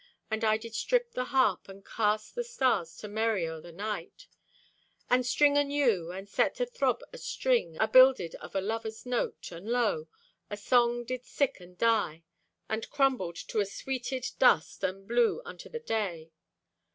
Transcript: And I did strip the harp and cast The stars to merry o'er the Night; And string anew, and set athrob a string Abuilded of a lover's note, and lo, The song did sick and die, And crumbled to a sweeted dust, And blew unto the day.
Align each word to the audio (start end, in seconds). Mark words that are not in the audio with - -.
And 0.31 0.43
I 0.43 0.57
did 0.57 0.73
strip 0.73 1.11
the 1.11 1.25
harp 1.25 1.69
and 1.69 1.85
cast 1.85 2.33
The 2.33 2.43
stars 2.43 2.97
to 2.97 3.07
merry 3.07 3.47
o'er 3.47 3.61
the 3.61 3.71
Night; 3.71 4.25
And 5.11 5.23
string 5.23 5.59
anew, 5.59 6.09
and 6.09 6.27
set 6.27 6.59
athrob 6.59 7.01
a 7.13 7.19
string 7.19 7.77
Abuilded 7.79 8.33
of 8.41 8.55
a 8.55 8.61
lover's 8.61 9.05
note, 9.05 9.51
and 9.51 9.69
lo, 9.69 10.07
The 10.49 10.57
song 10.57 11.05
did 11.05 11.23
sick 11.23 11.59
and 11.59 11.77
die, 11.77 12.23
And 12.67 12.89
crumbled 12.89 13.35
to 13.49 13.59
a 13.59 13.65
sweeted 13.67 14.25
dust, 14.39 14.83
And 14.83 15.07
blew 15.07 15.39
unto 15.45 15.69
the 15.69 15.77
day. 15.79 16.31